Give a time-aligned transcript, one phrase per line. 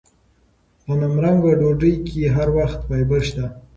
[0.85, 3.45] غنمرنګه ډوډۍ کې هر وخت فایبر شته.